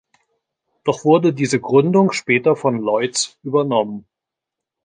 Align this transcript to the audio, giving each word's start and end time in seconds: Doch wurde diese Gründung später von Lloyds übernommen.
Doch 0.83 1.05
wurde 1.05 1.31
diese 1.31 1.59
Gründung 1.61 2.11
später 2.11 2.55
von 2.55 2.81
Lloyds 2.81 3.37
übernommen. 3.43 4.07